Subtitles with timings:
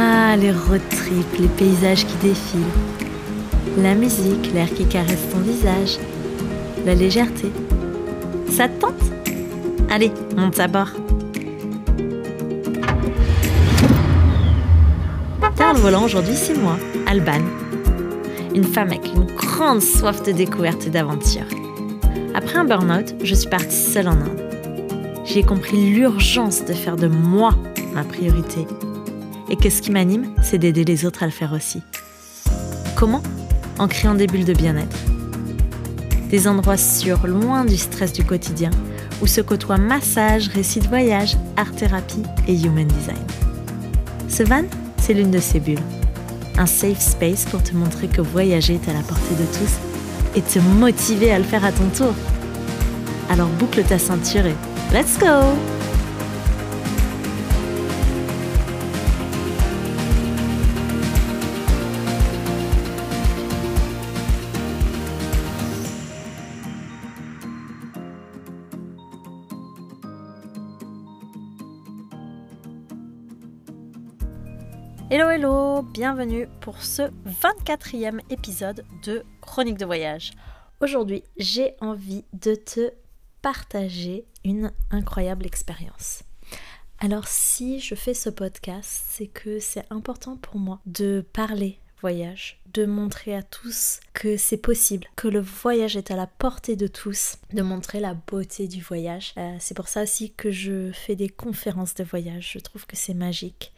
[0.00, 2.60] Ah, les road trips, les paysages qui défilent.
[3.78, 5.98] La musique, l'air qui caresse ton visage.
[6.86, 7.50] La légèreté.
[8.48, 9.02] Ça te tente?
[9.90, 10.90] Allez, monte à bord.
[15.56, 16.76] Derrière le volant aujourd'hui, c'est moi,
[17.08, 17.42] Alban.
[18.54, 21.48] Une femme avec une grande soif de découverte et d'aventure.
[22.36, 24.44] Après un burn-out, je suis partie seule en Inde.
[25.24, 27.56] J'ai compris l'urgence de faire de moi
[27.92, 28.64] ma priorité
[29.50, 31.82] et que ce qui m'anime, c'est d'aider les autres à le faire aussi.
[32.96, 33.22] Comment?
[33.78, 34.96] En créant des bulles de bien-être.
[36.30, 38.70] Des endroits sûrs, loin du stress du quotidien,
[39.22, 43.16] où se côtoient massage, récits de voyage, art-thérapie et human design.
[44.28, 44.64] Ce van,
[44.98, 45.78] c'est l'une de ces bulles.
[46.58, 50.42] Un safe space pour te montrer que voyager est à la portée de tous et
[50.42, 52.14] te motiver à le faire à ton tour.
[53.30, 54.56] Alors boucle ta ceinture et
[54.92, 55.77] let's go
[75.18, 80.30] Hello hello, bienvenue pour ce 24e épisode de Chronique de voyage.
[80.80, 82.92] Aujourd'hui, j'ai envie de te
[83.42, 86.22] partager une incroyable expérience.
[87.00, 92.60] Alors si je fais ce podcast, c'est que c'est important pour moi de parler voyage,
[92.72, 96.86] de montrer à tous que c'est possible, que le voyage est à la portée de
[96.86, 99.34] tous, de montrer la beauté du voyage.
[99.36, 102.94] Euh, c'est pour ça aussi que je fais des conférences de voyage, je trouve que
[102.94, 103.72] c'est magique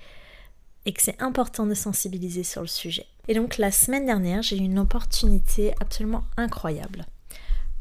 [0.86, 3.06] et que c'est important de sensibiliser sur le sujet.
[3.28, 7.06] Et donc la semaine dernière, j'ai eu une opportunité absolument incroyable.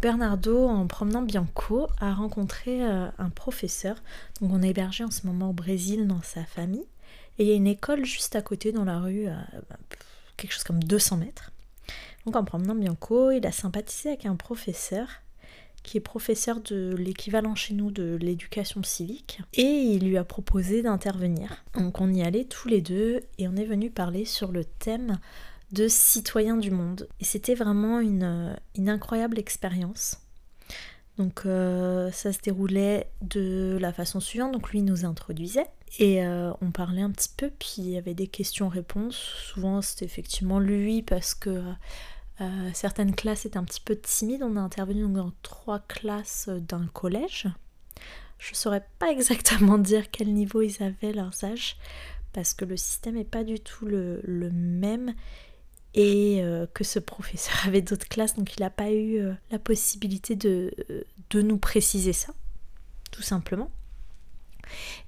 [0.02, 3.97] Bernardo, en promenant Bianco, a rencontré euh, un professeur.
[4.41, 6.85] Donc on est hébergé en ce moment au Brésil dans sa famille.
[7.38, 9.46] Et il y a une école juste à côté dans la rue, à
[10.38, 11.52] quelque chose comme 200 mètres.
[12.25, 15.07] Donc en promenant Bianco, il a sympathisé avec un professeur
[15.89, 20.83] qui est professeur de l'équivalent chez nous de l'éducation civique, et il lui a proposé
[20.83, 21.63] d'intervenir.
[21.73, 25.17] Donc on y allait tous les deux et on est venu parler sur le thème
[25.72, 27.07] de citoyens du monde.
[27.19, 30.19] Et c'était vraiment une, incroyable expérience.
[31.17, 36.51] Donc euh, ça se déroulait de la façon suivante, donc lui nous introduisait et euh,
[36.61, 39.16] on parlait un petit peu, puis il y avait des questions-réponses.
[39.16, 41.63] Souvent c'était effectivement lui parce que
[42.41, 44.44] euh, certaines classes étaient un petit peu timides.
[44.44, 47.47] On a intervenu dans trois classes d'un collège.
[48.38, 51.78] Je ne saurais pas exactement dire quel niveau ils avaient leurs âges
[52.33, 54.22] parce que le système n'est pas du tout le,
[54.53, 55.13] même
[55.95, 59.57] et euh, que ce professeur avait d'autres classes donc il n'a pas eu euh, la
[59.57, 60.72] possibilité de
[61.33, 62.33] nous préciser ça,
[63.11, 63.72] tout simplement.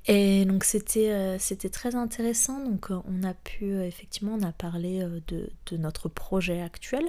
[0.08, 2.64] Et donc c'était euh, c'était très intéressant.
[2.64, 7.06] Donc euh, on a pu euh, effectivement on a parlé de, de, notre projet actuel,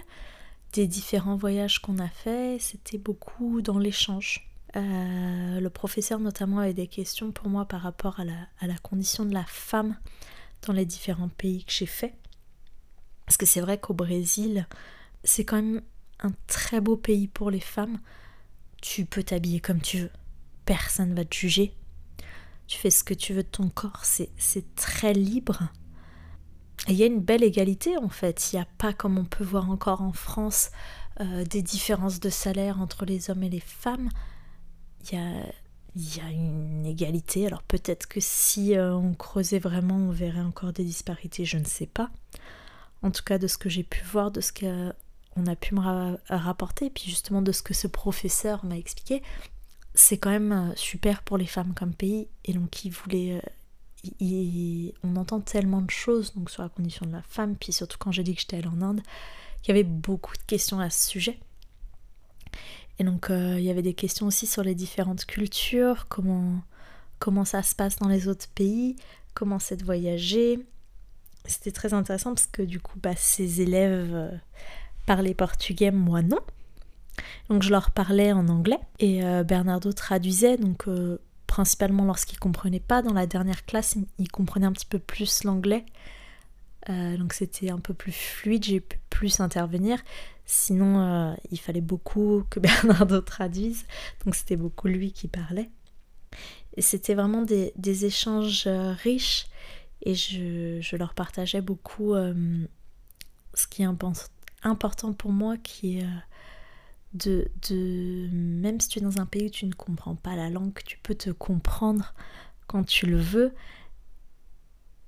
[0.72, 2.58] des différents voyages qu'on a fait.
[2.60, 4.48] C'était beaucoup dans l'échange.
[4.74, 9.24] le professeur notamment avait des questions pour moi par rapport à la, à la condition
[9.24, 9.96] de la femme
[10.66, 12.14] dans les différents pays que j'ai fait.
[13.26, 14.66] Parce que c'est vrai qu'au Brésil,
[15.24, 15.82] c'est quand même
[16.20, 17.98] un très beau pays pour les femmes.
[18.82, 20.10] Tu peux t'habiller comme tu veux.
[20.66, 21.74] Personne va te juger
[22.66, 25.68] tu fais ce que tu veux de ton corps, c'est très libre.
[26.88, 29.24] Et il y a une belle égalité en fait, il n'y a pas comme on
[29.24, 30.70] peut voir encore en France
[31.20, 34.08] euh, des différences de salaire entre les hommes et les femmes.
[35.04, 35.46] Il y a,
[35.94, 40.72] y a une égalité, alors peut-être que si euh, on creusait vraiment on verrait encore
[40.72, 42.10] des disparités, je ne sais pas.
[43.02, 46.16] En tout cas de ce que j'ai pu voir, de ce qu'on a pu me
[46.28, 49.22] rapporter, et puis justement de ce que ce professeur m'a expliqué,
[49.94, 52.28] c'est quand même euh, super pour les femmes comme pays.
[52.44, 53.40] Et donc il voulait
[54.20, 57.56] euh, on entend tellement de choses donc sur la condition de la femme.
[57.56, 59.02] Puis surtout quand j'ai dit que j'étais allée en Inde
[59.64, 61.38] il y avait beaucoup de questions à ce sujet.
[62.98, 66.62] Et donc euh, il y avait des questions aussi sur les différentes cultures comment
[67.18, 68.96] comment ça se passe dans les autres pays
[69.34, 70.58] comment c'est de voyager.
[71.44, 74.40] C'était très intéressant parce que du coup bah, ces élèves
[75.06, 76.38] parlaient portugais moi non
[77.48, 82.80] donc je leur parlais en anglais et euh, Bernardo traduisait, donc euh, principalement lorsqu'il comprenait
[82.80, 83.02] pas.
[83.02, 85.84] Dans la dernière classe, il comprenait un petit peu plus l'anglais.
[86.88, 89.98] Euh, donc c'était un peu plus fluide, j'ai pu plus intervenir.
[90.44, 93.86] Sinon, il fallait beaucoup que Bernardo traduise,
[94.24, 95.70] donc c'était beaucoup lui qui parlait.
[96.76, 97.72] Et c'était vraiment des,
[98.04, 99.46] échanges riches
[100.00, 103.88] et je, je, leur partageais beaucoup ce qui est
[104.64, 106.06] important pour moi, qui est
[107.14, 107.50] de,
[108.32, 110.98] même si tu es dans un pays où tu ne comprends pas la langue, tu
[110.98, 112.14] peux te comprendre
[112.66, 113.52] quand tu le veux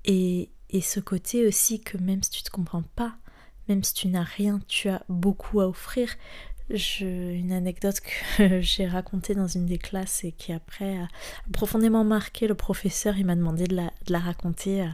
[0.05, 3.15] et, et ce côté aussi que même si tu te comprends pas,
[3.67, 6.15] même si tu n'as rien, tu as beaucoup à offrir.
[6.99, 11.07] Une anecdote que j'ai racontée dans une des classes et qui après a
[11.53, 14.87] profondément marqué le professeur, il m'a demandé de la, raconter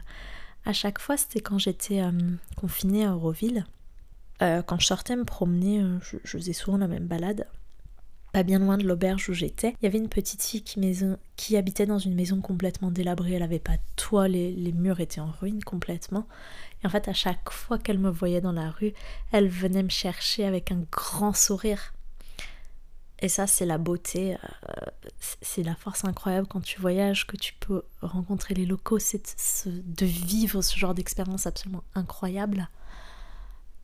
[0.66, 2.12] à chaque fois, c'était quand j'étais euh,
[2.56, 3.66] confinée à Auroville.
[4.42, 7.48] Euh, quand je sortais me promener, je, faisais souvent la même balade
[8.32, 11.18] pas bien loin de l'auberge où j'étais, il y avait une petite fille qui, maison,
[11.36, 13.34] qui habitait dans une maison complètement délabrée.
[13.34, 16.26] Elle avait pas de toit, les, les, murs étaient en ruine complètement.
[16.82, 18.94] Et en fait, à chaque fois qu'elle me voyait dans la rue,
[19.34, 21.94] elle venait me chercher avec un grand sourire.
[23.22, 24.86] Et ça, c'est la beauté, euh,
[25.42, 29.38] c'est la force incroyable quand tu voyages, que tu peux rencontrer les locaux, c'est
[29.68, 32.68] de vivre ce genre d'expérience absolument incroyable.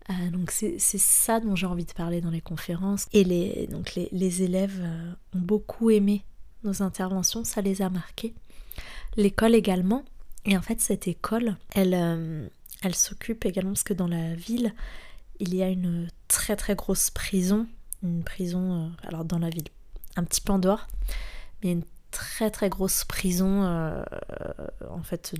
[0.09, 3.07] Euh, donc c'est ça dont j'ai envie de parler dans les conférences.
[3.13, 6.24] Et les, donc les, élèves euh, ont beaucoup aimé
[6.63, 8.33] nos interventions, ça les a marqués.
[9.15, 10.04] L'école également.
[10.45, 12.50] Et en fait, cette école, elle,
[12.81, 14.74] elle s'occupe également parce que dans la ville,
[15.39, 17.68] il y a une très très grosse prison,
[18.03, 19.68] une prison, euh, alors dans la ville,
[20.15, 20.88] un petit peu en dehors,
[21.63, 24.03] mais une très très grosse prison euh,
[24.89, 25.36] en fait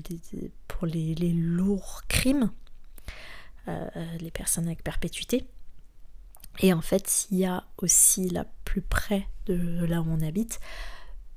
[0.68, 2.67] pour les, lourds crimes, euh,
[4.20, 5.48] les personnes avec perpétuité.
[6.60, 10.60] Et en fait, il y a aussi là plus près de là où on habite,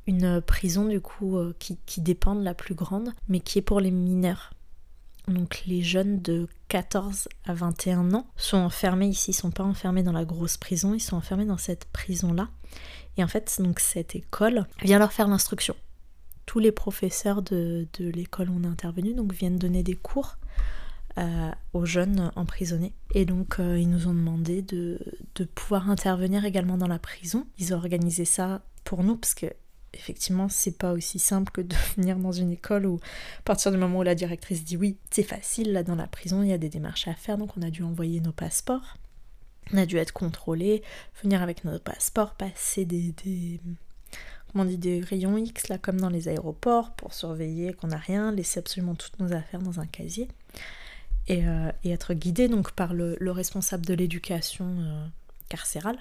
[0.06, 3.80] une prison du coup qui, qui dépend de la plus grande, mais qui est pour
[3.80, 4.52] les mineurs.
[5.28, 10.02] Donc les jeunes de 14 à 21 ans sont enfermés ici, ils sont pas enfermés
[10.02, 12.48] dans la grosse prison, ils sont enfermés dans cette prison-là.
[13.16, 15.74] Et en fait, donc cette école vient leur faire l'instruction.
[16.46, 20.36] Tous les professeurs de, l'école où on est intervenu donc viennent donner des cours
[21.72, 22.92] aux jeunes emprisonnés.
[23.14, 24.98] Et donc euh, ils nous ont demandé de,
[25.54, 27.46] pouvoir intervenir également dans la prison.
[27.58, 29.46] Ils ont organisé ça pour nous parce que
[29.92, 33.00] effectivement, c'est pas aussi simple que de venir dans une école où,
[33.38, 36.42] à partir du moment où la directrice dit oui, c'est facile, là dans la prison,
[36.42, 38.96] il y a des démarches à faire, donc on a dû envoyer nos passeports.
[39.72, 40.82] On a dû être contrôlés,
[41.22, 43.60] venir avec nos passeports, passer des, des
[44.54, 48.58] dit, des rayons X, là, comme dans les aéroports, pour surveiller qu'on n'a rien, laisser
[48.58, 50.28] absolument toutes nos affaires dans un casier.
[51.30, 55.06] Et, euh, être guidé donc par le, responsable de l'éducation euh,
[55.48, 55.98] carcérale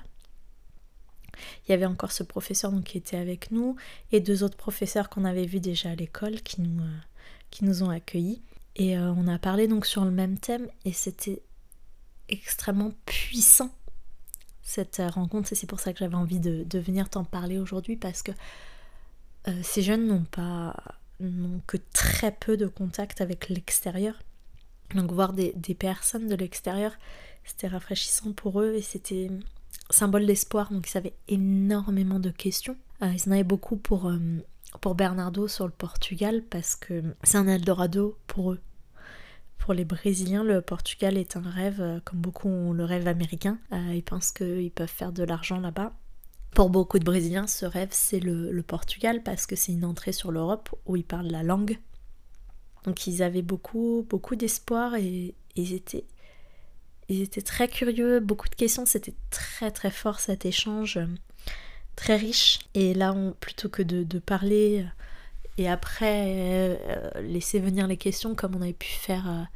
[1.65, 3.77] il y avait encore ce professeur donc, qui était avec nous
[4.11, 6.97] et deux autres professeurs qu'on avait vus déjà à l'école qui nous, euh,
[7.49, 8.41] qui nous ont accueillis.
[8.75, 11.41] Et on a parlé donc sur le même thème et c'était
[12.29, 13.73] extrêmement puissant
[14.61, 17.97] cette rencontre et c'est pour ça que j'avais envie de, de venir t'en parler aujourd'hui
[17.97, 18.31] parce que
[19.63, 20.75] ces jeunes n'ont pas
[21.19, 24.15] n'ont que très peu de contact avec l'extérieur.
[24.95, 26.93] Donc voir des, personnes de l'extérieur,
[27.43, 29.29] c'était rafraîchissant pour eux et c'était
[29.89, 32.75] symbole d'espoir, donc ils avaient énormément de questions.
[33.01, 34.17] Euh, ils en avaient beaucoup pour, euh,
[34.81, 38.59] pour Bernardo sur le Portugal parce que c'est un Eldorado pour eux.
[39.57, 43.59] Pour les Brésiliens, le Portugal est un rêve, euh, comme beaucoup ont le rêve américain.
[43.71, 45.93] ils pensent qu'ils peuvent faire de l'argent là-bas.
[46.51, 50.31] Pour beaucoup de Brésiliens, ce rêve, c'est le, Portugal parce que c'est une entrée sur
[50.31, 51.77] l'Europe où ils parlent la langue.
[52.89, 56.05] Donc ils avaient beaucoup, beaucoup d'espoir et ils étaient
[57.07, 61.05] ils étaient très curieux, beaucoup de questions, c'était très très fort cet échange, euh,
[61.95, 62.57] très riche.
[62.73, 64.87] Et là, on, plutôt que de, parler euh,
[65.59, 66.25] et après
[66.87, 69.47] euh, laisser venir les questions comme on avait pu faire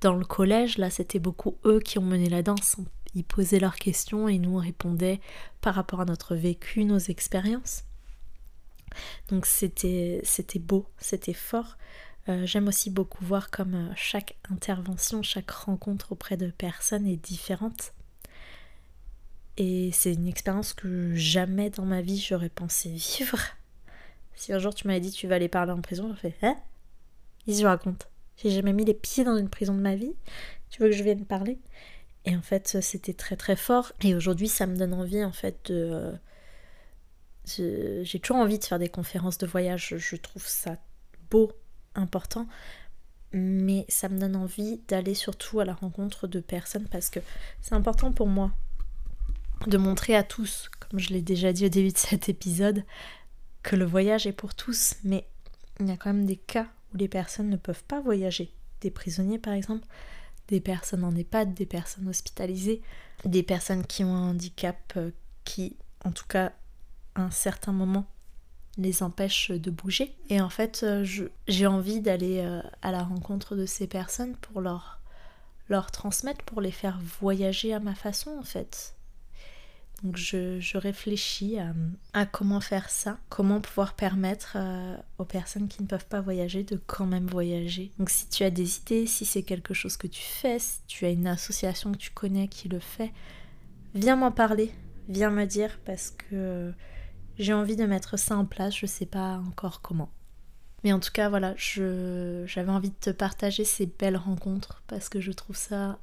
[0.00, 2.76] dans le collège, là c'était beaucoup eux qui ont mené la danse.
[3.16, 5.18] Ils posaient leurs questions et nous on répondait
[5.60, 7.82] par rapport à notre vécu, nos expériences.
[9.28, 10.22] Donc c'était
[10.60, 11.76] beau, c'était fort.
[12.28, 17.16] Euh, j'aime aussi beaucoup voir comme euh, chaque intervention, chaque rencontre auprès de personnes est
[17.16, 17.92] différente.
[19.56, 23.38] Et c'est une expérience que jamais dans ma vie j'aurais pensé vivre.
[24.34, 26.56] Si un jour tu m'avais dit tu vas aller parler en prison, j'aurais fait Hein?
[27.46, 28.06] Ils se racontent.
[28.36, 30.14] J'ai jamais mis les pieds dans une prison de ma vie.
[30.68, 31.58] Tu veux que je vienne parler?
[32.24, 33.92] Et en fait, c'était très très fort.
[34.02, 36.12] Et aujourd'hui, ça me donne envie en fait de.
[37.46, 39.94] J'ai toujours envie de faire des conférences de voyage.
[39.96, 40.76] Je trouve ça
[41.30, 41.52] beau
[41.96, 42.46] important,
[43.32, 47.20] mais ça me donne envie d'aller surtout à la rencontre de personnes parce que
[47.60, 48.52] c'est important pour moi
[49.66, 52.84] de montrer à tous, comme je l'ai déjà dit au début de cet épisode,
[53.62, 55.26] que le voyage est pour tous, mais
[55.80, 58.52] il y a quand même des cas où les personnes ne peuvent pas voyager.
[58.80, 59.86] Des prisonniers par exemple,
[60.48, 62.82] des personnes en EHPAD, des personnes hospitalisées,
[63.24, 65.10] des personnes qui ont un handicap euh,
[65.44, 66.52] qui, en tout cas,
[67.14, 68.06] à un certain moment,
[68.78, 70.14] les empêche de bouger.
[70.28, 71.04] Et en fait, euh,
[71.48, 75.00] j'ai envie d'aller euh, à la rencontre de ces personnes pour leur,
[75.68, 78.96] leur transmettre, pour les faire voyager à ma façon en fait.
[80.02, 81.56] Donc je, réfléchis
[82.12, 86.64] à, comment faire ça, comment pouvoir permettre euh, aux personnes qui ne peuvent pas voyager
[86.64, 87.90] de quand même voyager.
[87.98, 91.06] Donc si tu as des idées, si c'est quelque chose que tu fais, si tu
[91.06, 93.10] as une association que tu connais qui le fait,
[93.94, 94.70] viens m'en parler,
[95.08, 96.74] viens me dire parce que
[97.38, 100.10] j'ai envie de mettre ça en place, je sais pas encore comment.
[100.84, 105.20] Mais en tout cas, voilà, j'avais envie de te partager ces belles rencontres parce que
[105.20, 105.98] je trouve ça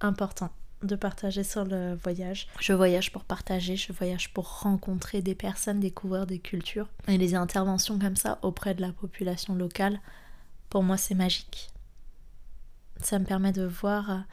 [0.00, 0.50] important
[0.82, 2.48] de partager sur le voyage.
[2.60, 6.88] Je voyage pour partager, je voyage pour rencontrer des personnes, découvrir des cultures.
[7.08, 10.00] Et les interventions comme ça auprès de la population locale,
[10.68, 11.70] pour moi c'est magique.
[13.00, 14.24] Ça me permet de voir,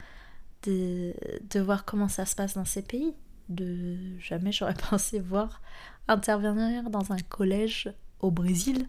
[0.64, 1.14] de,
[1.50, 3.14] de voir comment ça se passe dans ces pays.
[3.52, 5.60] De jamais j'aurais pensé voir
[6.08, 8.88] intervenir dans un collège au Brésil,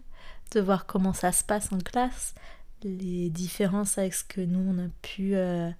[0.52, 2.34] de voir comment ça se passe en classe,
[2.82, 5.70] les différences avec ce que nous on a pu euh,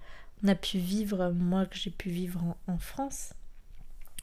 [0.44, 3.32] on a pu vivre, moi que j'ai pu vivre en, France,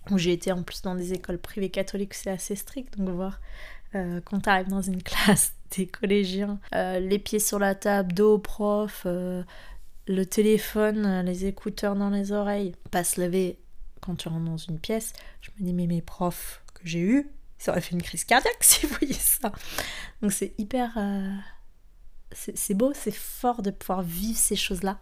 [0.10, 3.40] où j'ai été en plus dans des écoles privées catholiques, c'est assez strict, donc voir
[3.96, 8.14] euh, quand tu arrives dans une classe des collégiens, euh, les pieds sur la table,
[8.14, 9.44] dos au prof, euh,
[10.08, 13.58] le téléphone, les écouteurs dans les oreilles, pas se lever
[14.02, 17.30] quand tu rentres dans une pièce, je me dis mais mes profs que j'ai eus,
[17.58, 19.52] ça aurait fait une crise cardiaque si vous voyez ça.
[20.22, 20.98] Donc c'est hyper...
[22.34, 25.00] c'est beau, c'est fort de pouvoir vivre ces choses-là.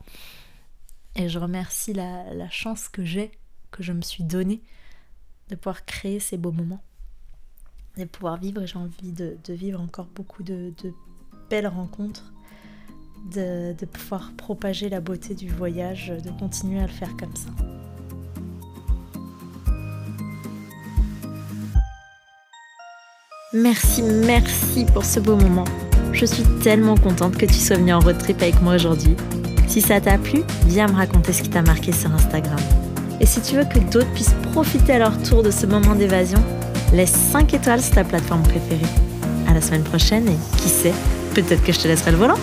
[1.16, 3.32] Et je remercie la, chance que j'ai,
[3.72, 4.62] que je me suis donnée,
[5.50, 6.84] de pouvoir créer ces beaux moments,
[7.98, 8.66] de pouvoir vivre.
[8.66, 10.74] J'ai envie de, vivre encore beaucoup de,
[11.50, 12.32] belles rencontres,
[13.32, 17.50] de pouvoir propager la beauté du voyage, de continuer à le faire comme ça.
[23.52, 25.66] Merci, merci pour ce beau moment.
[26.14, 29.16] Je suis tellement contente que tu sois venue en road trip avec moi aujourd'hui.
[29.68, 32.60] Si ça t'a plu, viens me raconter ce qui t'a marqué sur Instagram.
[33.20, 36.38] Et si tu veux que d'autres puissent profiter à leur tour de ce moment d'évasion,
[36.94, 38.86] laisse 5 étoiles sur ta plateforme préférée.
[39.48, 40.94] À la semaine prochaine et qui sait,
[41.34, 42.38] peut-être que je te laisserai le volant.